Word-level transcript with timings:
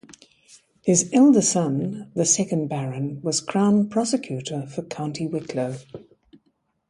His 0.81 1.11
elder 1.13 1.43
son, 1.43 2.11
the 2.15 2.25
second 2.25 2.67
Baron, 2.69 3.21
was 3.21 3.39
Crown 3.39 3.87
Prosecutor 3.87 4.65
for 4.65 4.81
County 4.81 5.27
Wicklow. 5.27 5.77